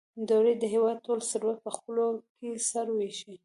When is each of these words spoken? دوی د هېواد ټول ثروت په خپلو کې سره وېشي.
دوی 0.29 0.49
د 0.61 0.63
هېواد 0.73 0.97
ټول 1.05 1.19
ثروت 1.31 1.57
په 1.65 1.71
خپلو 1.77 2.05
کې 2.37 2.49
سره 2.69 2.89
وېشي. 2.99 3.33